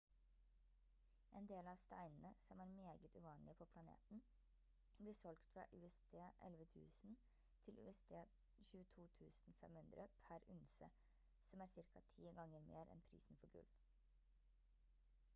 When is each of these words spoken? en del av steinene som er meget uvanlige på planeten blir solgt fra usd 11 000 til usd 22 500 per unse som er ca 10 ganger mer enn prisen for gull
en 1.39 1.43
del 1.49 1.67
av 1.71 1.79
steinene 1.81 2.29
som 2.43 2.61
er 2.63 2.71
meget 2.77 3.17
uvanlige 3.19 3.57
på 3.59 3.67
planeten 3.73 4.23
blir 5.01 5.17
solgt 5.19 5.51
fra 5.51 5.65
usd 5.81 6.15
11 6.47 6.65
000 6.79 7.21
til 7.67 7.83
usd 7.83 8.15
22 8.71 9.31
500 9.61 10.07
per 10.27 10.49
unse 10.57 10.89
som 11.51 11.65
er 11.67 11.73
ca 11.77 11.85
10 12.17 12.35
ganger 12.41 12.67
mer 12.73 12.93
enn 12.97 13.05
prisen 13.13 13.39
for 13.45 13.55
gull 13.57 13.71